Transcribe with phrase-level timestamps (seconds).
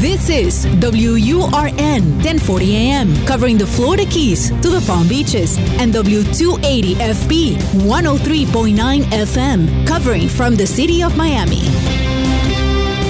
[0.00, 7.56] This is WURN 1040 AM, covering the Florida Keys to the Palm Beaches, and W280FB
[7.84, 11.60] 103.9 FM, covering from the city of Miami.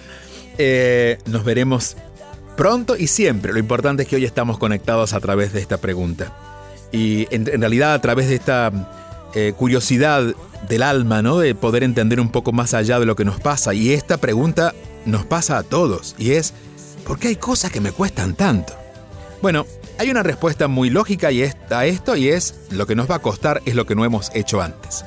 [0.59, 1.97] Eh, nos veremos
[2.57, 3.53] pronto y siempre.
[3.53, 6.37] Lo importante es que hoy estamos conectados a través de esta pregunta.
[6.93, 8.71] Y en, realidad a través de esta
[9.35, 10.35] eh, curiosidad
[10.69, 11.39] del alma, ¿no?
[11.39, 13.73] De poder entender un poco más allá de lo que nos pasa.
[13.75, 14.75] Y esta pregunta
[15.07, 16.15] nos pasa a todos.
[16.19, 16.53] Y es,
[17.07, 18.75] ¿por qué hay cosas que me cuestan tanto?
[19.41, 19.67] Bueno,
[19.99, 23.23] hay una respuesta muy lógica y a esto y es, lo que nos va a
[23.23, 25.05] costar es lo que no hemos hecho antes.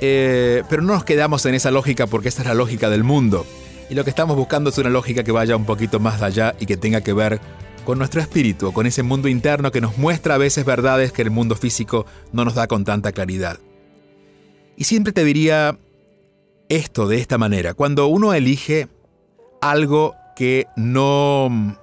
[0.00, 3.46] Eh, pero no nos quedamos en esa lógica porque esta es la lógica del mundo.
[3.90, 6.66] Y lo que estamos buscando es una lógica que vaya un poquito más allá y
[6.66, 7.40] que tenga que ver
[7.84, 11.30] con nuestro espíritu, con ese mundo interno que nos muestra a veces verdades que el
[11.30, 13.58] mundo físico no nos da con tanta claridad.
[14.76, 15.78] Y siempre te diría
[16.68, 18.88] esto de esta manera, cuando uno elige
[19.62, 21.76] algo que no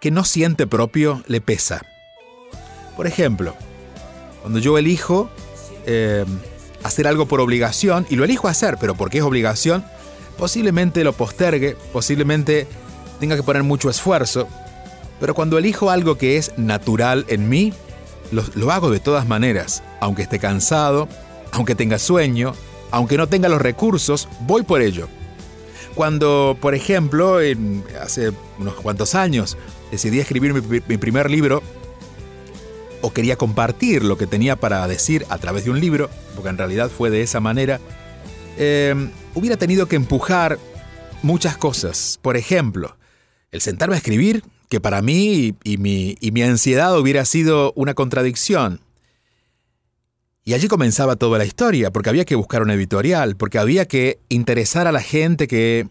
[0.00, 1.82] que no siente propio, le pesa.
[2.94, 3.54] Por ejemplo,
[4.42, 5.28] cuando yo elijo
[5.86, 6.24] eh,
[6.84, 9.84] hacer algo por obligación, y lo elijo hacer, pero porque es obligación,
[10.38, 12.68] posiblemente lo postergue, posiblemente
[13.18, 14.46] tenga que poner mucho esfuerzo,
[15.18, 17.72] pero cuando elijo algo que es natural en mí,
[18.30, 21.08] lo, lo, hago de todas maneras, aunque esté cansado,
[21.52, 22.54] aunque tenga sueño,
[22.90, 25.08] aunque no tenga los recursos, voy por ello.
[25.94, 29.56] Cuando, por ejemplo, en, hace unos cuantos años,
[29.90, 31.62] decidí escribir mi, mi primer libro,
[33.04, 36.56] o quería compartir lo que tenía para decir a través de un libro, porque en
[36.56, 37.78] realidad fue de esa manera,
[38.56, 38.94] eh,
[39.34, 40.58] hubiera tenido que empujar
[41.22, 42.18] muchas cosas.
[42.22, 42.96] Por ejemplo,
[43.50, 47.92] el sentarme a escribir, que para mí y, mi, y mi ansiedad hubiera sido una
[47.92, 48.80] contradicción.
[50.46, 54.18] Y allí comenzaba toda la historia, porque había que buscar un editorial, porque había que
[54.30, 55.88] interesar a la gente que...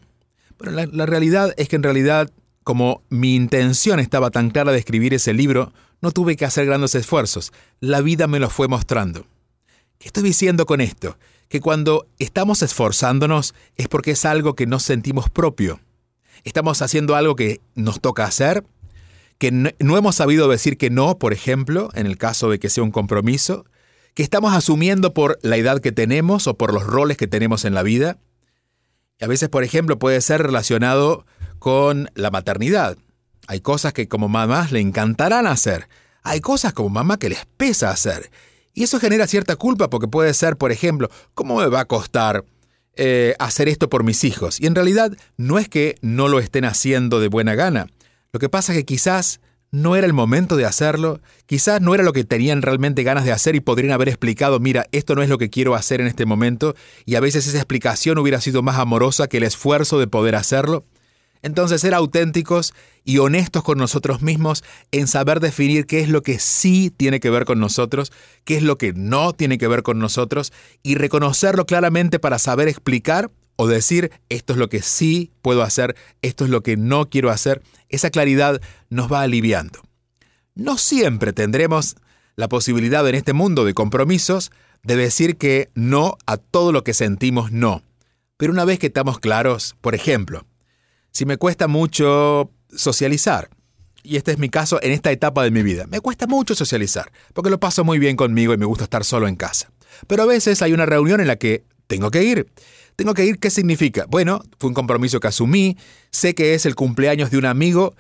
[0.62, 2.32] La, la realidad es que en realidad,
[2.64, 6.96] como mi intención estaba tan clara de escribir ese libro, no tuve que hacer grandes
[6.96, 7.54] esfuerzos.
[7.80, 9.26] La vida me lo fue mostrando.
[10.00, 11.18] ¿Qué estoy diciendo con esto?
[11.48, 15.80] Que cuando estamos esforzándonos es porque es algo que no sentimos propio.
[16.44, 18.66] Estamos haciendo algo que nos toca hacer,
[19.38, 22.70] que no, no hemos sabido decir que no, por ejemplo, en el caso de que
[22.70, 23.66] sea un compromiso,
[24.14, 27.74] que estamos asumiendo por la edad que tenemos o por los roles que tenemos en
[27.74, 28.18] la vida.
[29.22, 31.26] Y a veces, por ejemplo, puede ser relacionado
[31.60, 32.98] con la maternidad.
[33.54, 35.88] Hay cosas que como mamás le encantarán hacer.
[36.24, 38.32] Hay cosas como mamá que les pesa hacer.
[38.74, 42.46] Y eso genera cierta culpa porque puede ser, por ejemplo, ¿cómo me va a costar
[42.96, 44.60] eh, hacer esto por mis hijos?
[44.60, 47.86] Y en realidad no es que no lo estén haciendo de buena gana.
[48.32, 49.40] Lo que pasa es que quizás
[49.70, 53.34] no era el momento de hacerlo, quizás no era lo que tenían realmente ganas de
[53.34, 56.26] hacer y podrían haber explicado, mira, esto no es lo que quiero hacer en este
[56.26, 56.74] momento,
[57.06, 60.86] y a veces esa explicación hubiera sido más amorosa que el esfuerzo de poder hacerlo.
[61.44, 62.74] Entonces, ser auténticos
[63.04, 67.30] y honestos con nosotros mismos en saber definir qué es lo que sí tiene que
[67.30, 68.12] ver con nosotros,
[68.46, 72.70] qué es lo que no tiene que ver con nosotros y reconocerlo claramente para saber
[72.70, 77.10] explicar o decir esto es lo que sí puedo hacer, esto es lo que no
[77.10, 79.82] quiero hacer, esa claridad nos va aliviando.
[80.56, 81.98] No siempre tendremos
[82.36, 84.52] la posibilidad en este mundo de compromisos
[84.82, 87.84] de decir que no a todo lo que sentimos no.
[88.38, 90.46] Pero una vez que estamos claros, por ejemplo,
[91.14, 93.50] si me cuesta mucho socializar,
[94.04, 97.12] y este es mi caso en esta etapa de mi vida, me cuesta mucho socializar,
[97.34, 99.72] porque lo paso muy bien conmigo y me gusta estar solo en casa.
[100.08, 102.48] Pero a veces hay una reunión en la que tengo que ir.
[102.96, 104.06] Tengo que ir, ¿qué significa?
[104.08, 105.78] Bueno, fue un compromiso que asumí,
[106.12, 107.96] sé que es el cumpleaños de un amigo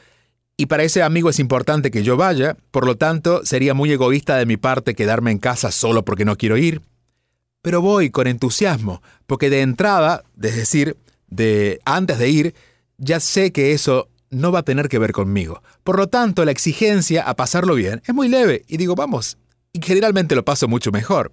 [0.55, 4.37] y para ese amigo es importante que yo vaya, por lo tanto sería muy egoísta
[4.37, 6.81] de mi parte quedarme en casa solo porque no quiero ir.
[7.61, 12.55] Pero voy con entusiasmo, porque de entrada, es decir, de antes de ir,
[12.97, 15.61] ya sé que eso no va a tener que ver conmigo.
[15.83, 19.37] Por lo tanto, la exigencia a pasarlo bien es muy leve y digo, vamos,
[19.71, 21.31] y generalmente lo paso mucho mejor.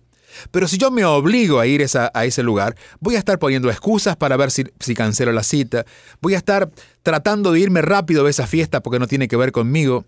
[0.50, 4.16] Pero si yo me obligo a ir a ese lugar, voy a estar poniendo excusas
[4.16, 4.64] para ver si,
[4.94, 5.84] cancelo la cita,
[6.20, 6.70] voy a estar
[7.02, 10.04] tratando de irme rápido de esa fiesta porque no tiene que ver conmigo,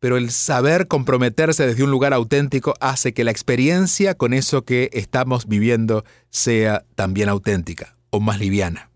[0.00, 4.90] pero el saber comprometerse desde un lugar auténtico hace que la experiencia con eso que
[4.92, 8.87] estamos viviendo sea también auténtica o más liviana.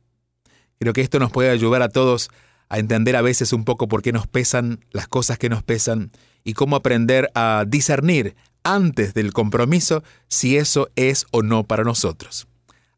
[0.82, 2.28] Creo que esto nos puede ayudar a todos
[2.68, 6.10] a entender a veces un poco por qué nos pesan las cosas que nos pesan
[6.42, 8.34] y cómo aprender a discernir
[8.64, 12.48] antes del compromiso si eso es o no para nosotros.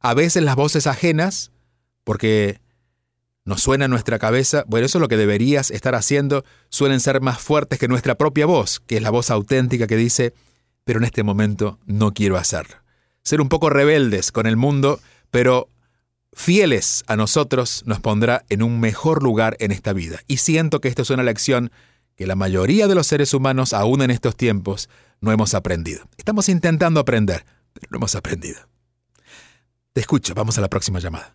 [0.00, 1.52] A veces las voces ajenas,
[2.04, 2.58] porque
[3.44, 7.20] nos suena en nuestra cabeza, bueno, eso es lo que deberías estar haciendo, suelen ser
[7.20, 10.32] más fuertes que nuestra propia voz, que es la voz auténtica que dice,
[10.84, 12.76] pero en este momento no quiero hacerlo.
[13.22, 15.68] Ser un poco rebeldes con el mundo, pero
[16.34, 20.20] fieles a nosotros nos pondrá en un mejor lugar en esta vida.
[20.26, 21.70] Y siento que esto es una lección
[22.16, 24.88] que la mayoría de los seres humanos, aún en estos tiempos,
[25.20, 26.04] no hemos aprendido.
[26.16, 28.60] Estamos intentando aprender, pero no hemos aprendido.
[29.92, 31.34] Te escucho, vamos a la próxima llamada.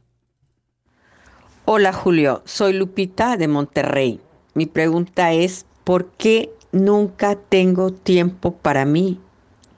[1.66, 4.20] Hola Julio, soy Lupita de Monterrey.
[4.54, 9.20] Mi pregunta es, ¿por qué nunca tengo tiempo para mí,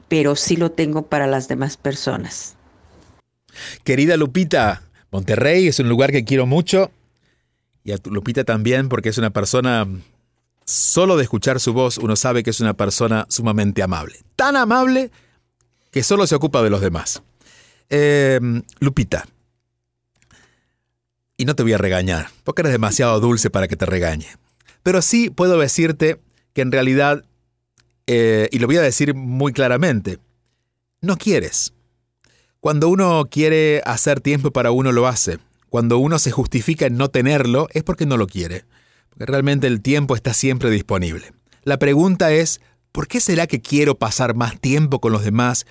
[0.07, 2.55] pero sí lo tengo para las demás personas?
[3.83, 6.91] Querida Lupita, Monterrey es un lugar que quiero mucho
[7.83, 9.87] y a Lupita también porque es una persona
[10.65, 14.19] Solo de escuchar su voz uno sabe que es una persona sumamente amable.
[14.35, 15.11] Tan amable
[15.91, 17.23] que solo se ocupa de los demás.
[17.89, 19.27] Em, Lupita,
[21.35, 24.27] y no te voy a regañar, porque eres demasiado dulce para que te regañe.
[24.83, 26.21] Pero sí puedo decirte
[26.53, 27.25] que en realidad,
[28.07, 30.19] eh, y lo voy a decir muy claramente,
[31.01, 31.73] no quieres.
[32.61, 35.39] Cuando uno quiere hacer tiempo para uno, lo hace.
[35.69, 38.63] Cuando uno se justifica en no tenerlo, es porque no lo quiere
[39.11, 41.33] porque realmente el tiempo está siempre disponible.
[41.63, 42.61] La pregunta es,
[42.91, 45.65] ¿por qué será que quiero pasar más tiempo con los demás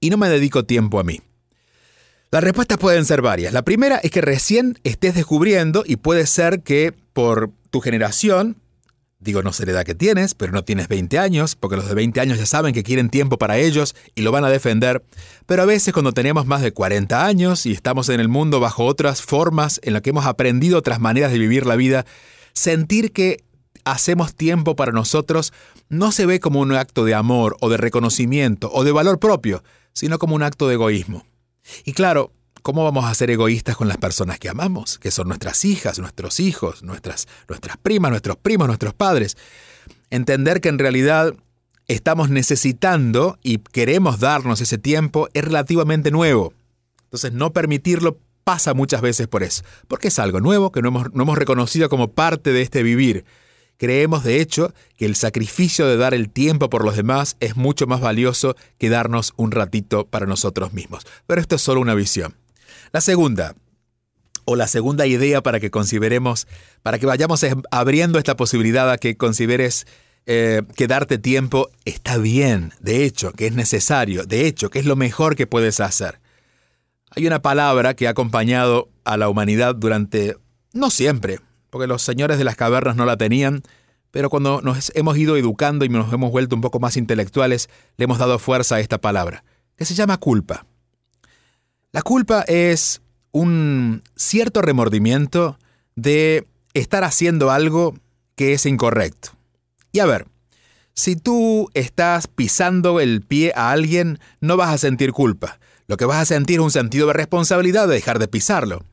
[0.00, 1.20] y no me dedico tiempo a mí?
[2.32, 3.52] Las respuestas pueden ser varias.
[3.52, 8.56] La primera es que recién estés descubriendo y puede ser que por tu generación,
[9.20, 11.94] digo no sé la edad que tienes, pero no tienes 20 años, porque los de
[11.94, 15.04] 20 años ya saben que quieren tiempo para ellos y lo van a defender,
[15.46, 18.84] pero a veces cuando tenemos más de 40 años y estamos en el mundo bajo
[18.84, 22.06] otras formas en las que hemos aprendido otras maneras de vivir la vida,
[22.54, 23.44] sentir que
[23.84, 25.52] hacemos tiempo para nosotros
[25.88, 29.62] no se ve como un acto de amor o de reconocimiento o de valor propio,
[29.92, 31.24] sino como un acto de egoísmo.
[31.84, 35.64] Y claro, ¿cómo vamos a ser egoístas con las personas que amamos, que son nuestras
[35.64, 39.36] hijas, nuestros hijos, nuestras, nuestras primas, nuestros primos, nuestros padres?
[40.10, 41.34] Entender que en realidad
[41.88, 46.52] estamos necesitando y queremos darnos ese tiempo es relativamente nuevo.
[47.04, 51.12] Entonces no permitirlo pasa muchas veces por eso, porque es algo nuevo que no hemos,
[51.14, 53.24] no hemos reconocido como parte de este vivir.
[53.76, 57.86] Creemos, de hecho, que el sacrificio de dar el tiempo por los demás es mucho
[57.86, 61.06] más valioso que darnos un ratito para nosotros mismos.
[61.26, 62.34] Pero esto es solo una visión.
[62.92, 63.54] La segunda,
[64.44, 66.46] o la segunda idea para que consideremos,
[66.82, 69.86] para que vayamos abriendo esta posibilidad a que consideres
[70.26, 74.86] eh, que darte tiempo está bien, de hecho, que es necesario, de hecho, que es
[74.86, 76.20] lo mejor que puedes hacer.
[77.10, 80.36] Hay una palabra que ha acompañado a la humanidad durante,
[80.72, 83.62] no siempre, porque los señores de las cavernas no la tenían,
[84.10, 88.04] pero cuando nos hemos ido educando y nos hemos vuelto un poco más intelectuales, le
[88.04, 89.44] hemos dado fuerza a esta palabra,
[89.76, 90.66] que se llama culpa.
[91.92, 95.58] La culpa es un cierto remordimiento
[95.96, 97.94] de estar haciendo algo
[98.36, 99.30] que es incorrecto.
[99.90, 100.26] Y a ver,
[100.94, 105.58] si tú estás pisando el pie a alguien, no vas a sentir culpa.
[105.88, 108.84] Lo que vas a sentir es un sentido de responsabilidad de dejar de pisarlo.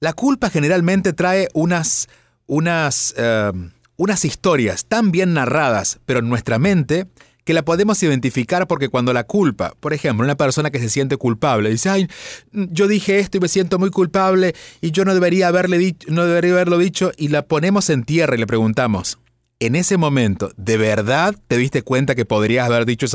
[0.00, 2.08] La culpa generalmente trae unas,
[2.46, 3.52] unas, eh,
[3.96, 7.06] unas historias tan bien narradas, pero en nuestra mente,
[7.50, 11.16] que la podemos identificar porque cuando la culpa, por ejemplo, una persona que se siente
[11.16, 12.06] culpable, dice, ay,
[12.52, 16.26] yo dije esto y me siento muy culpable y yo no debería, haberle dicho, no
[16.26, 19.18] debería haberlo dicho, y la ponemos en tierra y le preguntamos,
[19.58, 23.08] en ese momento de verdad te diste cuenta que podrías haber dicho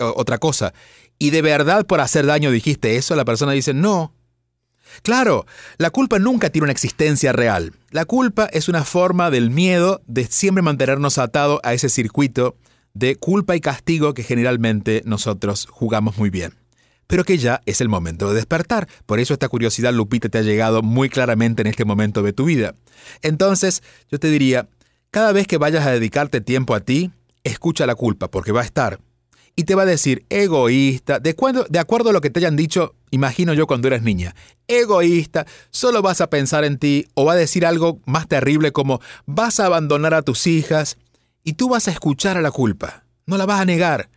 [0.00, 0.74] otra cosa
[1.18, 4.12] y de verdad por hacer daño dijiste eso, la persona dice, no.
[5.02, 5.46] Claro,
[5.78, 7.72] la culpa nunca tiene una existencia real.
[7.90, 12.54] La culpa es una forma del miedo de siempre mantenernos atados a ese circuito
[12.98, 16.54] de culpa y castigo que generalmente nosotros jugamos muy bien.
[17.06, 18.88] Pero que ya es el momento de despertar.
[19.04, 22.46] Por eso esta curiosidad, Lupita, te ha llegado muy claramente en este momento de tu
[22.46, 22.74] vida.
[23.22, 24.68] Entonces, yo te diría,
[25.10, 27.12] cada vez que vayas a dedicarte tiempo a ti,
[27.44, 28.98] escucha la culpa, porque va a estar
[29.56, 31.34] y te va a decir egoísta, de,
[31.70, 34.36] de acuerdo a lo que te hayan dicho, imagino yo cuando eras niña,
[34.68, 39.00] egoísta, solo vas a pensar en ti o va a decir algo más terrible como
[39.24, 40.98] vas a abandonar a tus hijas
[41.46, 44.10] y tú vas a escuchar a la culpa, no la vas a negar.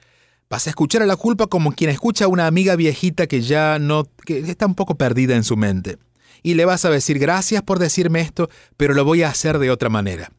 [0.49, 3.77] Vas a escuchar a la culpa como quien escucha a una amiga viejita que ya
[3.77, 5.99] no, que está un poco perdida en su mente.
[6.41, 9.69] Y le vas a decir gracias por decirme esto, pero lo voy a hacer de
[9.69, 10.31] otra manera.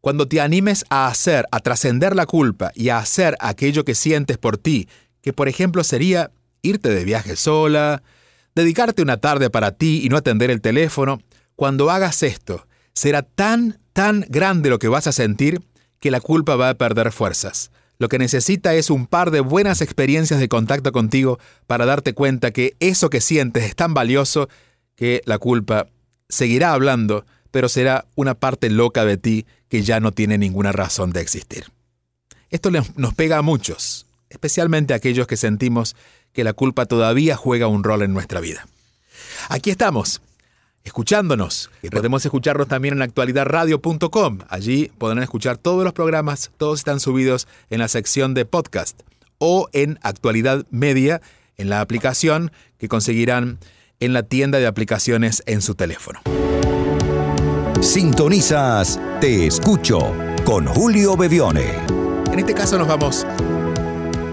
[0.00, 4.38] Cuando te animes a hacer, a trascender la culpa y a hacer aquello que sientes
[4.38, 4.88] por ti,
[5.22, 6.30] que por ejemplo sería
[6.62, 8.04] irte de viaje sola,
[8.54, 11.18] dedicarte una tarde para ti y no atender el teléfono,
[11.56, 15.60] cuando hagas esto, será tan, tan grande lo que vas a sentir
[16.00, 17.70] que la culpa va a perder fuerzas.
[17.98, 22.52] Lo que necesita es un par de buenas experiencias de contacto contigo para darte cuenta
[22.52, 24.48] que eso que sientes es tan valioso
[24.94, 25.88] que la culpa
[26.28, 31.12] seguirá hablando, pero será una parte loca de ti que ya no tiene ninguna razón
[31.12, 31.72] de existir.
[32.50, 35.96] Esto nos pega a muchos, especialmente a aquellos que sentimos
[36.32, 38.66] que la culpa todavía juega un rol en nuestra vida.
[39.48, 40.22] Aquí estamos,
[40.88, 41.70] escuchándonos.
[41.82, 44.38] Y podemos escucharnos también en actualidadradio.com.
[44.48, 49.00] Allí podrán escuchar todos los programas, todos están subidos en la sección de podcast
[49.38, 51.20] o en Actualidad Media,
[51.56, 53.58] en la aplicación que conseguirán
[54.00, 56.20] en la tienda de aplicaciones en su teléfono.
[57.80, 60.14] Sintonizas Te Escucho
[60.44, 61.74] con Julio Bevione.
[62.32, 63.24] En este caso nos vamos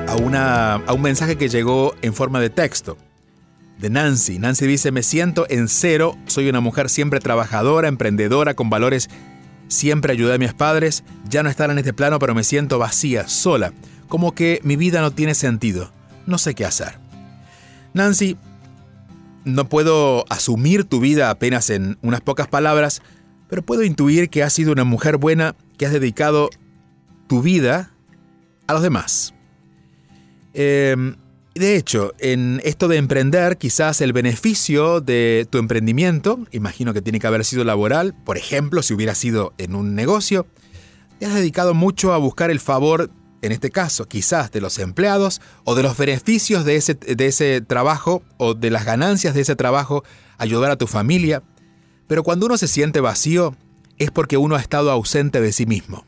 [0.08, 2.98] a, una, a un mensaje que llegó en forma de texto
[3.79, 4.39] de Nancy.
[4.39, 9.10] Nancy dice, me siento en cero, soy una mujer siempre trabajadora, emprendedora, con valores,
[9.67, 13.27] siempre ayudé a mis padres, ya no están en este plano, pero me siento vacía,
[13.27, 13.74] sola,
[14.08, 15.91] como que mi vida no tiene sentido,
[16.25, 17.00] no sé qué hacer.
[17.94, 18.38] Nancy,
[19.46, 23.01] no puedo asumir tu vida apenas en unas pocas palabras,
[23.48, 26.50] pero puedo intuir que has sido una mujer buena que has dedicado
[27.27, 27.91] tu vida
[28.67, 29.34] a los demás.
[30.53, 31.15] Em,
[31.60, 37.20] de hecho, en esto de emprender, quizás el beneficio de tu emprendimiento, imagino que tiene
[37.22, 40.48] que haber sido laboral, por ejemplo, si hubiera sido en un negocio,
[41.18, 43.10] te has dedicado mucho a buscar el favor,
[43.42, 47.62] en este caso, quizás de los empleados o de los beneficios de ese, de ese
[47.62, 50.04] trabajo o de las ganancias de ese trabajo,
[50.38, 51.42] ayudar a tu familia,
[52.08, 53.56] pero cuando uno se siente vacío
[53.98, 56.06] es porque uno ha estado ausente de sí mismo.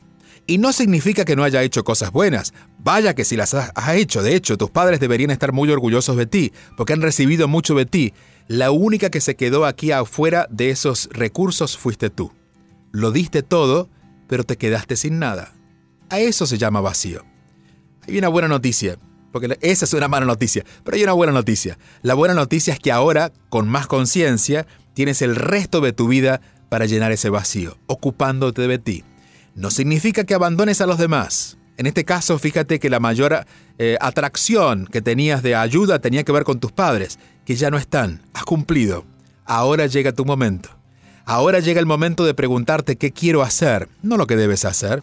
[0.50, 2.54] Y no significa que no haya hecho cosas buenas.
[2.78, 4.22] Vaya que si las has hecho.
[4.22, 7.84] De hecho, tus padres deberían estar muy orgullosos de ti, porque han recibido mucho de
[7.84, 8.14] ti.
[8.46, 12.32] La única que se quedó aquí afuera de esos recursos fuiste tú.
[12.92, 13.90] Lo diste todo,
[14.26, 15.52] pero te quedaste sin nada.
[16.08, 17.26] A eso se llama vacío.
[18.06, 18.96] Hay una buena noticia,
[19.32, 21.78] porque esa es una mala noticia, pero hay una buena noticia.
[22.00, 26.40] La buena noticia es que ahora, con más conciencia, tienes el resto de tu vida
[26.70, 29.04] para llenar ese vacío, ocupándote de ti.
[29.58, 31.58] No significa que abandones a los demás.
[31.78, 33.44] En este caso, fíjate que la mayor
[33.78, 37.76] eh, atracción que tenías de ayuda tenía que ver con tus padres, que ya no
[37.76, 38.22] están.
[38.34, 39.04] Has cumplido.
[39.44, 40.68] Ahora llega tu momento.
[41.24, 45.02] Ahora llega el momento de preguntarte qué quiero hacer, no lo que debes hacer.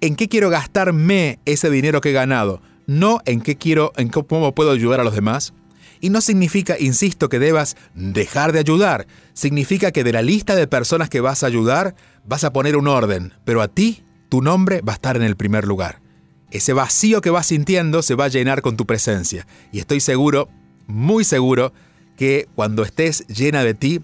[0.00, 2.62] ¿En qué quiero gastarme ese dinero que he ganado?
[2.86, 5.52] No en qué quiero, en cómo puedo ayudar a los demás.
[6.00, 9.08] Y no significa, insisto, que debas dejar de ayudar.
[9.32, 11.96] Significa que de la lista de personas que vas a ayudar,
[12.26, 15.36] vas a poner un orden, pero a ti, tu nombre va a estar en el
[15.36, 16.00] primer lugar.
[16.50, 19.46] Ese vacío que vas sintiendo se va a llenar con tu presencia.
[19.72, 20.48] Y estoy seguro,
[20.86, 21.72] muy seguro,
[22.16, 24.00] que cuando estés llena de ti,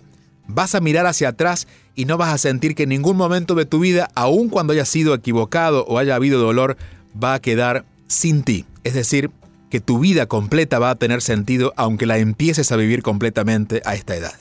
[0.46, 3.64] vas a mirar hacia atrás y no vas a sentir que en ningún momento de
[3.64, 6.76] tu vida, aun cuando haya sido equivocado o haya habido dolor,
[7.22, 8.66] va a quedar sin ti.
[8.84, 9.30] Es decir,
[9.70, 13.94] que tu vida completa va a tener sentido aunque la empieces a vivir completamente a
[13.94, 14.34] esta edad.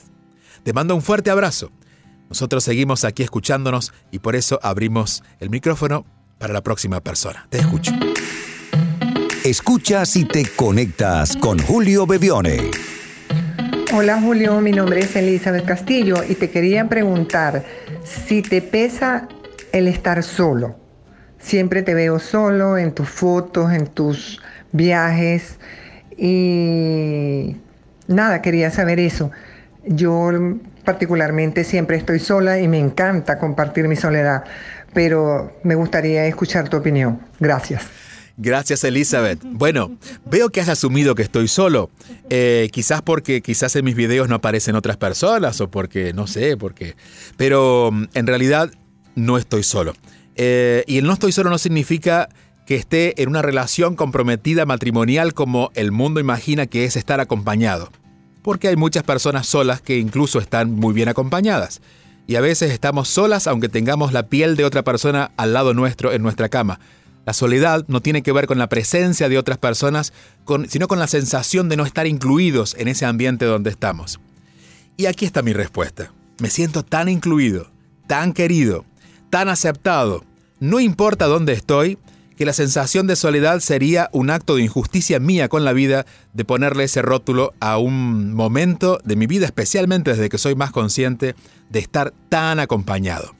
[0.62, 1.70] Te mando un fuerte abrazo.
[2.32, 6.06] Nosotros seguimos aquí escuchándonos y por eso abrimos el micrófono
[6.38, 7.46] para la próxima persona.
[7.50, 7.92] Te escucho.
[9.44, 12.70] Escuchas y te conectas con Julio Bebione.
[13.92, 17.66] Hola Julio, mi nombre es Elizabeth Castillo y te quería preguntar
[18.02, 19.28] si te pesa
[19.70, 20.76] el estar solo.
[21.38, 24.40] Siempre te veo solo en tus fotos, en tus
[24.72, 25.58] viajes
[26.16, 27.58] y
[28.06, 29.30] nada, quería saber eso.
[29.86, 30.30] Yo
[30.84, 34.44] particularmente siempre estoy sola y me encanta compartir mi soledad,
[34.92, 37.20] pero me gustaría escuchar tu opinión.
[37.40, 37.82] Gracias.
[38.36, 39.40] Gracias Elizabeth.
[39.44, 41.90] Bueno, veo que has asumido que estoy solo.
[42.30, 46.56] Eh, quizás porque quizás en mis videos no aparecen otras personas o porque no sé,
[46.56, 46.96] porque...
[47.36, 48.70] Pero mm, en realidad
[49.14, 49.92] no estoy solo.
[50.36, 52.28] Eh, y el no estoy solo no significa
[52.66, 57.90] que esté en una relación comprometida matrimonial como el mundo imagina que es estar acompañado.
[58.42, 61.80] Porque hay muchas personas solas que incluso están muy bien acompañadas.
[62.26, 66.12] Y a veces estamos solas aunque tengamos la piel de otra persona al lado nuestro
[66.12, 66.80] en nuestra cama.
[67.24, 70.12] La soledad no tiene que ver con la presencia de otras personas,
[70.68, 74.18] sino con la sensación de no estar incluidos en ese ambiente donde estamos.
[74.96, 76.12] Y aquí está mi respuesta.
[76.40, 77.70] Me siento tan incluido,
[78.08, 78.84] tan querido,
[79.30, 80.24] tan aceptado,
[80.58, 81.98] no importa dónde estoy,
[82.42, 86.44] que la sensación de soledad sería un acto de injusticia mía con la vida de
[86.44, 91.36] ponerle ese rótulo a un momento de mi vida, especialmente desde que soy más consciente
[91.70, 93.36] de estar tan acompañado.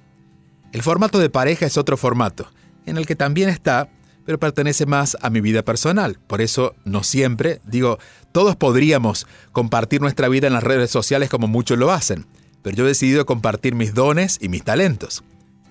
[0.72, 2.46] El formato de pareja es otro formato
[2.86, 3.88] en el que también está,
[4.24, 6.20] pero pertenece más a mi vida personal.
[6.28, 7.98] Por eso no siempre, digo,
[8.30, 12.24] todos podríamos compartir nuestra vida en las redes sociales como muchos lo hacen,
[12.62, 15.24] pero yo he decidido compartir mis dones y mis talentos.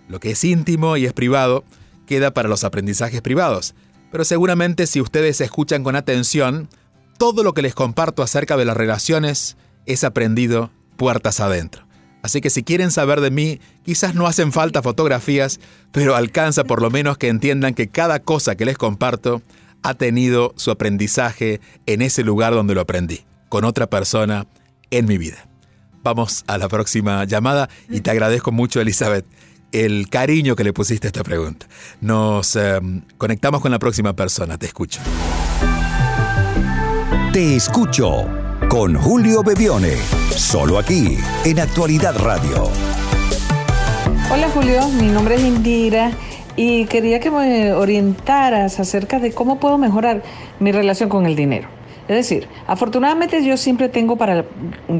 [0.09, 1.63] Lo que es íntimo y es privado
[2.11, 3.73] queda para los aprendizajes privados,
[4.11, 6.67] pero seguramente si ustedes escuchan con atención,
[7.17, 11.87] todo lo que les comparto acerca de las relaciones es aprendido puertas adentro.
[12.21, 15.61] Así que si quieren saber de mí, quizás no hacen falta fotografías,
[15.93, 19.41] pero alcanza por lo menos que entiendan que cada cosa que les comparto
[19.81, 24.47] ha tenido su aprendizaje en ese lugar donde lo aprendí, con otra persona
[24.89, 25.47] en mi vida.
[26.03, 29.25] Vamos a la próxima llamada y te agradezco mucho, Elizabeth,
[29.71, 31.65] el cariño que le pusiste a esta pregunta.
[32.01, 34.57] Nos em, conectamos con la próxima persona.
[34.57, 35.01] Te escucho.
[37.33, 38.27] Te escucho
[38.69, 39.95] con Julio Bebione,
[40.35, 42.69] solo aquí en Actualidad Radio.
[44.31, 46.11] Hola Julio, mi nombre es Indira
[46.55, 50.23] y quería que me orientaras acerca de cómo puedo mejorar
[50.59, 51.67] mi relación con el dinero.
[52.07, 54.45] Es decir, afortunadamente yo siempre tengo para,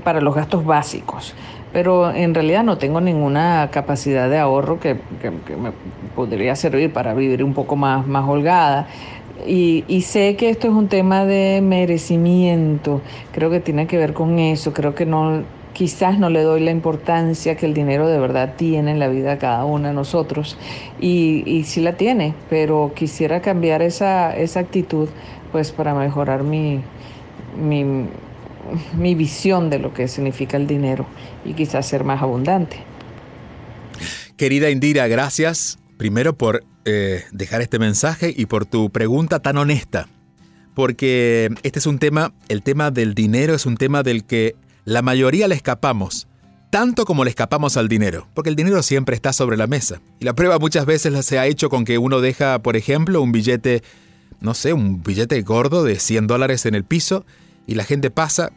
[0.04, 1.34] para los gastos básicos,
[1.74, 5.72] pero en realidad no tengo ninguna capacidad de ahorro que, me
[6.16, 8.88] podría servir para vivir un poco más, más holgada.
[9.48, 14.38] Y, sé que esto es un tema de merecimiento, creo que tiene que ver con
[14.38, 15.42] eso, creo que no,
[15.74, 19.32] quizás no le doy la importancia que el dinero de verdad tiene en la vida
[19.32, 20.60] de cada uno de nosotros,
[21.00, 25.10] y, y sí la tiene, pero quisiera cambiar esa, esa actitud
[25.52, 26.82] pues para mejorar mi,
[27.60, 28.06] mi,
[28.98, 31.06] mi visión de lo que significa el dinero
[31.46, 32.78] y quizás ser más abundante.
[34.38, 40.08] Querida Indira, gracias primero por eh, dejar este mensaje y por tu pregunta tan honesta.
[40.74, 45.04] Porque este es un tema, el tema del dinero es un tema del que la
[45.04, 46.28] mayoría le escapamos,
[46.72, 50.02] tanto como le escapamos al dinero, porque el dinero siempre está sobre la mesa.
[50.20, 53.32] Y la prueba muchas veces se ha hecho con que uno deja, por ejemplo, un
[53.32, 53.84] billete,
[54.40, 57.28] no sé, un billete gordo de 100 dólares en el piso
[57.68, 58.52] y la gente pasa,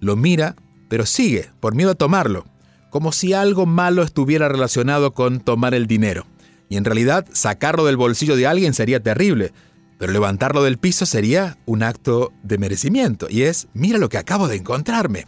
[0.00, 0.56] lo mira,
[0.88, 2.46] pero sigue, por miedo a tomarlo,
[2.90, 6.26] como si algo malo estuviera relacionado con tomar el dinero.
[6.68, 9.52] Y en realidad sacarlo del bolsillo de alguien sería terrible,
[9.98, 13.26] pero levantarlo del piso sería un acto de merecimiento.
[13.30, 15.26] Y es, mira lo que acabo de encontrarme.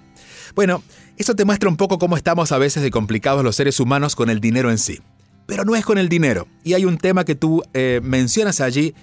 [0.55, 0.83] Bueno,
[1.17, 4.31] eso te muestra un poco cómo estamos a veces de complicados los seres humanos con
[4.31, 5.01] el dinero en sí.
[5.47, 6.47] Pero no es con el dinero.
[6.65, 8.95] Y hay un tema que tú eh, mencionas allí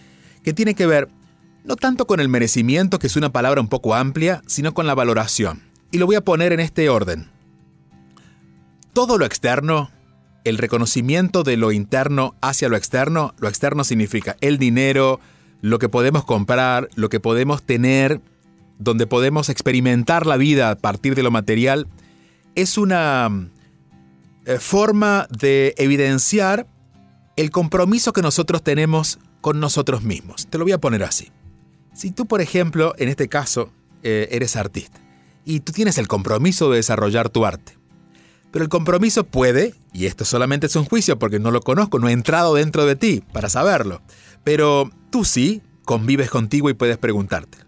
[0.43, 1.09] que tiene que ver
[1.65, 4.95] no tanto con el merecimiento, que es una palabra un poco amplia, sino con la
[4.95, 5.61] valoración.
[5.91, 7.29] Y lo voy a poner en este orden.
[8.93, 9.89] Todo lo externo
[10.45, 15.19] el reconocimiento de lo interno hacia lo externo, lo externo significa el dinero,
[15.61, 18.21] lo que podemos comprar, lo que podemos tener,
[18.77, 21.87] donde podemos experimentar la vida a partir de lo material,
[22.53, 23.49] es una
[24.45, 26.67] eh, forma de evidenciar
[27.35, 30.47] el compromiso que nosotros tenemos con nosotros mismos.
[30.47, 31.31] Te lo voy a poner así.
[31.95, 33.71] Si tú, por ejemplo, en este caso,
[34.03, 34.99] eh, eres artista
[35.45, 37.77] y tú tienes el compromiso de desarrollar tu arte,
[38.51, 42.09] pero el compromiso puede, y esto solamente es un juicio porque no lo conozco, no
[42.09, 44.01] he entrado dentro de ti para saberlo,
[44.43, 47.59] pero tú sí convives contigo y puedes preguntarte.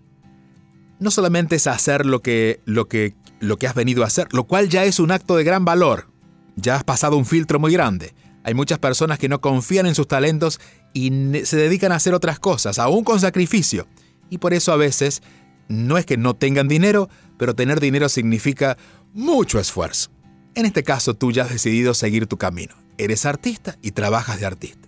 [0.99, 4.43] No solamente es hacer lo que, lo que, lo que has venido a hacer, lo
[4.43, 6.09] cual ya es un acto de gran valor.
[6.57, 8.13] Ya has pasado un filtro muy grande.
[8.43, 10.59] Hay muchas personas que no confían en sus talentos
[10.93, 11.11] y
[11.43, 13.87] se dedican a hacer otras cosas, aún con sacrificio.
[14.29, 15.21] Y por eso a veces
[15.67, 18.77] no es que no tengan dinero, pero tener dinero significa
[19.13, 20.09] mucho esfuerzo.
[20.55, 22.75] En este caso tú ya has decidido seguir tu camino.
[22.97, 24.87] Eres artista y trabajas de artista.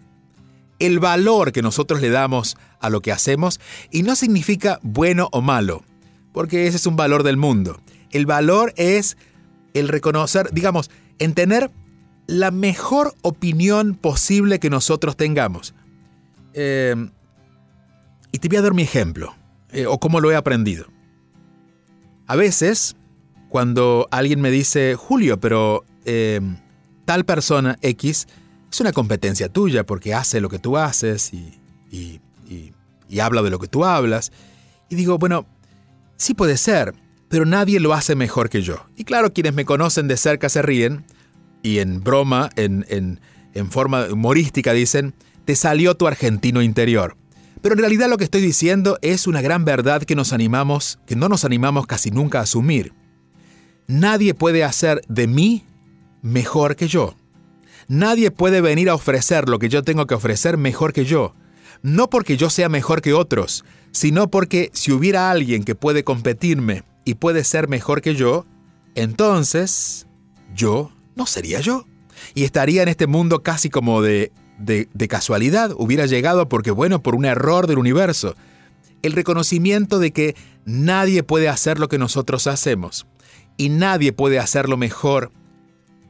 [0.80, 3.60] El valor que nosotros le damos a lo que hacemos
[3.92, 5.84] y no significa bueno o malo,
[6.32, 7.82] porque ese es un valor del mundo.
[8.12, 9.18] El valor es
[9.74, 11.70] el reconocer, digamos, en tener
[12.28, 15.74] la mejor opinión posible que nosotros tengamos.
[16.54, 16.96] Eh,
[18.32, 19.36] y te voy a dar mi ejemplo,
[19.72, 20.86] eh, o cómo lo he aprendido.
[22.28, 22.96] A veces,
[23.50, 26.42] cuando alguien me dice, Julio, pero eh,
[27.06, 28.28] tal persona X
[28.72, 31.56] es una competencia tuya porque hace lo que tú haces y,
[33.20, 34.32] habla de lo que tú hablas,
[34.88, 35.46] y digo, bueno,
[36.16, 36.94] sí puede ser,
[37.28, 38.86] pero nadie lo hace mejor que yo.
[38.96, 41.04] Y claro, quienes me conocen de cerca se ríen,
[41.62, 43.20] y en broma, en
[43.72, 45.14] forma humorística dicen,
[45.44, 47.18] te salió tu argentino interior.
[47.62, 51.16] Pero en realidad lo que estoy diciendo es una gran verdad que nos animamos, que
[51.16, 52.94] no nos animamos casi nunca a asumir.
[53.88, 55.66] Nadie puede hacer de mí
[56.22, 57.16] mejor que yo.
[57.88, 61.34] Nadie puede venir a ofrecer lo que yo tengo que ofrecer mejor que yo.
[61.82, 66.84] No porque yo sea mejor que otros, sino porque si hubiera alguien que puede competirme
[67.04, 68.46] y puede ser mejor que yo,
[68.96, 70.08] entonces
[70.54, 71.86] yo no sería yo.
[72.36, 77.16] Y estaría en este mundo casi como de, de, casualidad, hubiera llegado porque, bueno, por
[77.16, 78.36] un error del universo.
[79.02, 83.08] El reconocimiento de que nadie puede hacer lo que nosotros hacemos.
[83.58, 85.32] Y nadie puede hacerlo mejor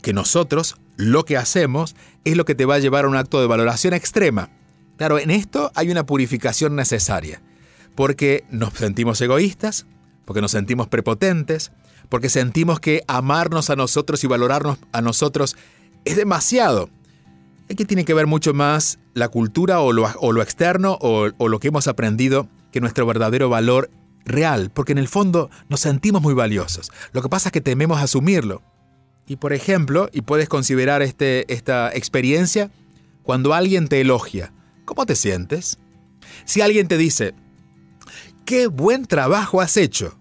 [0.01, 0.77] que nosotros.
[0.97, 3.93] Lo que hacemos es lo que te va a llevar a un acto de valoración
[3.93, 4.49] extrema.
[4.97, 7.41] Claro, en esto hay una purificación necesaria.
[7.95, 9.85] Porque nos sentimos egoístas,
[10.25, 11.71] porque nos sentimos prepotentes,
[12.09, 15.55] porque sentimos que amarnos a nosotros y valorarnos a nosotros
[16.05, 16.89] es demasiado.
[17.69, 21.47] Aquí tiene que ver mucho más la cultura o lo, o lo externo o, o
[21.47, 23.91] lo que hemos aprendido que nuestro verdadero valor
[24.25, 26.91] real, porque en el fondo nos sentimos muy valiosos.
[27.11, 28.61] Lo que pasa es que tememos asumirlo.
[29.27, 32.71] Y por ejemplo, y puedes considerar este, esta experiencia,
[33.23, 34.51] cuando alguien te elogia,
[34.85, 35.77] ¿cómo te sientes?
[36.45, 37.35] Si alguien te dice,
[38.45, 40.17] qué buen trabajo has hecho,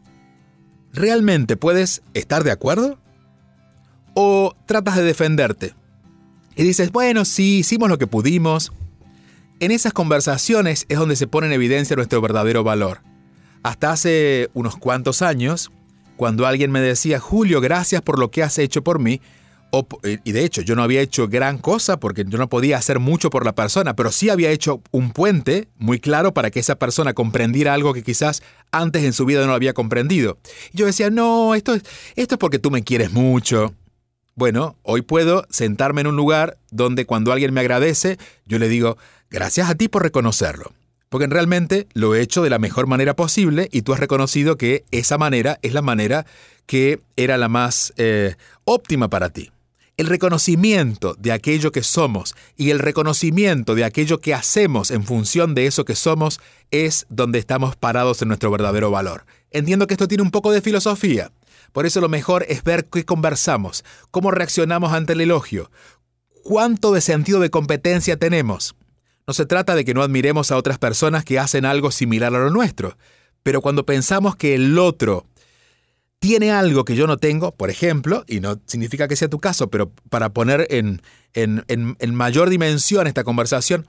[0.93, 2.99] ¿realmente puedes estar de acuerdo?
[4.13, 5.75] ¿O tratas de defenderte?
[6.59, 8.73] Y dices, bueno, sí, hicimos lo que pudimos.
[9.61, 13.01] En esas conversaciones es donde se pone en evidencia nuestro verdadero valor.
[13.63, 15.71] Hasta hace unos cuantos años,
[16.17, 19.21] cuando alguien me decía, Julio, gracias por lo que has hecho por mí,
[19.71, 19.87] o,
[20.25, 23.31] y de hecho yo no había hecho gran cosa porque yo no podía hacer mucho
[23.31, 27.13] por la persona, pero sí había hecho un puente muy claro para que esa persona
[27.13, 28.43] comprendiera algo que quizás
[28.73, 30.39] antes en su vida no había comprendido.
[30.73, 31.83] Yo decía, no, esto es,
[32.17, 33.75] esto es porque tú me quieres mucho.
[34.39, 38.97] Bueno, hoy puedo sentarme en un lugar donde cuando alguien me agradece, yo le digo,
[39.31, 40.71] gracias a ti por reconocerlo.
[41.09, 44.85] Porque realmente lo he hecho de la mejor manera posible y tú has reconocido que
[44.93, 46.25] esa manera es la manera
[46.67, 49.51] que era la más eh, óptima para ti.
[49.97, 55.57] El reconocimiento de aquello que somos y el reconocimiento de aquello que hacemos en función
[55.57, 59.25] de eso que somos es donde estamos parados en nuestro verdadero valor.
[59.51, 61.33] Entiendo que esto tiene un poco de filosofía.
[61.73, 65.71] Por eso lo mejor es ver qué conversamos, cómo reaccionamos ante el elogio,
[66.43, 68.75] cuánto de sentido de competencia tenemos.
[69.27, 72.39] No se trata de que no admiremos a otras personas que hacen algo similar a
[72.39, 72.97] lo nuestro,
[73.43, 75.27] pero cuando pensamos que el otro
[76.19, 79.71] tiene algo que yo no tengo, por ejemplo, y no significa que sea tu caso,
[79.71, 81.03] pero para poner en,
[81.33, 83.87] en, en, en, mayor dimensión esta conversación,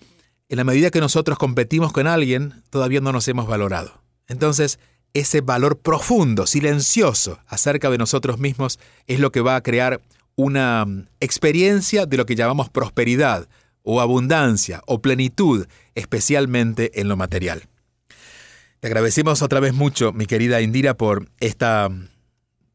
[0.48, 4.02] en la medida que nosotros competimos con alguien, todavía no nos hemos valorado.
[4.28, 4.80] Entonces,
[5.14, 10.02] ese valor profundo, silencioso acerca de nosotros mismos es lo que va a crear
[10.36, 13.48] una mm, experiencia de lo que llamamos prosperidad
[13.84, 17.64] o abundancia o plenitud, especialmente en lo material.
[18.80, 22.08] Te agradecemos otra vez mucho, mi querida Indira, por esta mm,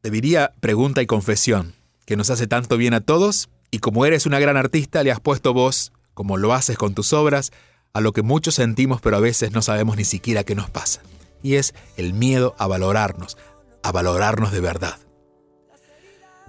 [0.01, 1.73] te pregunta y confesión,
[2.05, 5.19] que nos hace tanto bien a todos, y como eres una gran artista, le has
[5.19, 7.51] puesto voz, como lo haces con tus obras,
[7.93, 11.01] a lo que muchos sentimos pero a veces no sabemos ni siquiera qué nos pasa.
[11.45, 13.37] Y es el miedo a valorarnos,
[13.83, 14.97] a valorarnos de verdad.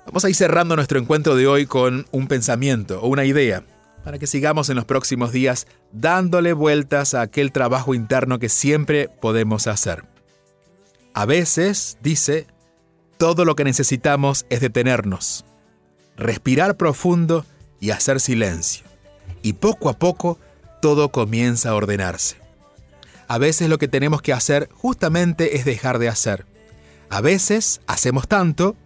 [0.07, 3.63] Vamos a ir cerrando nuestro encuentro de hoy con un pensamiento o una idea,
[4.05, 9.11] para que sigamos en los próximos días dándole vueltas a aquel trabajo interno que siempre
[9.21, 10.05] podemos hacer.
[11.13, 12.47] A veces, dice,
[13.19, 15.45] todo lo que necesitamos es detenernos,
[16.17, 17.45] respirar profundo
[17.81, 18.87] y hacer silencio.
[19.43, 20.39] Y poco a poco
[20.81, 22.46] todo comienza a ordenarse.
[23.29, 26.47] A veces lo que tenemos que hacer justamente es dejar de hacer.
[27.11, 28.77] A veces hacemos tanto,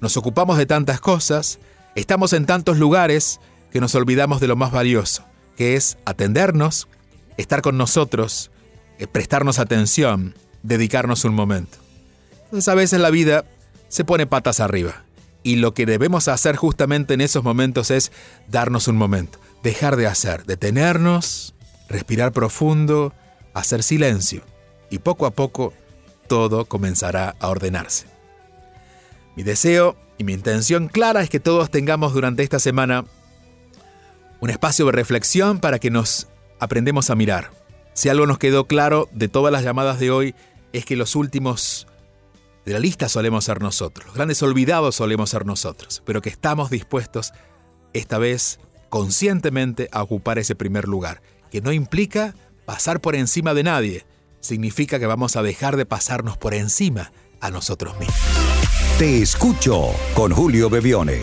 [0.00, 1.58] nos ocupamos de tantas cosas,
[1.94, 5.24] estamos en tantos lugares que nos olvidamos de lo más valioso,
[5.56, 6.88] que es atendernos,
[7.36, 8.50] estar con nosotros,
[8.98, 11.78] eh, prestarnos atención, dedicarnos un momento.
[12.44, 13.44] Entonces a veces la vida
[13.88, 15.04] se pone patas arriba.
[15.42, 18.10] Y lo que debemos hacer justamente en esos momentos es
[18.48, 21.54] darnos un momento, dejar de hacer, detenernos,
[21.88, 23.12] respirar profundo,
[23.56, 24.42] hacer silencio.
[24.90, 25.72] Y poco a poco
[26.28, 28.06] todo comenzará a ordenarse.
[29.34, 33.04] Mi deseo y mi intención clara es que todos tengamos durante esta semana
[34.40, 37.50] un espacio de reflexión para que nos aprendemos a mirar.
[37.94, 40.34] Si algo nos quedó claro de todas las llamadas de hoy
[40.72, 41.86] es que los últimos
[42.66, 46.68] de la lista solemos ser nosotros, los grandes olvidados solemos ser nosotros, pero que estamos
[46.68, 47.32] dispuestos
[47.92, 52.34] esta vez conscientemente a ocupar ese primer lugar, que no implica
[52.66, 54.04] pasar por encima de nadie,
[54.40, 58.16] significa que vamos a dejar de pasarnos por encima a nosotros mismos.
[58.98, 61.20] Te escucho con Julio Bebione.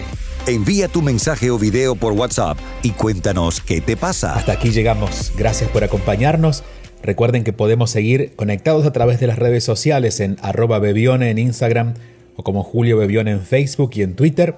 [0.47, 4.35] Envía tu mensaje o video por WhatsApp y cuéntanos qué te pasa.
[4.35, 5.31] Hasta aquí llegamos.
[5.37, 6.63] Gracias por acompañarnos.
[7.01, 11.37] Recuerden que podemos seguir conectados a través de las redes sociales en arroba Bebione en
[11.37, 11.93] Instagram
[12.35, 14.57] o como Julio Bebione en Facebook y en Twitter.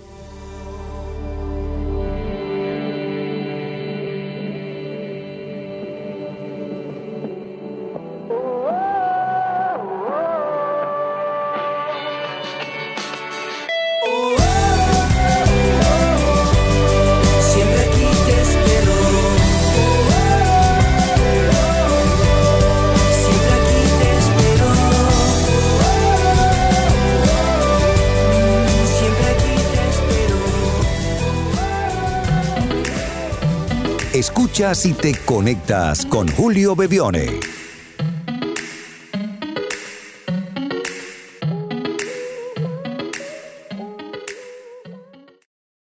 [34.71, 37.60] Y te conectas con Julio Bebione.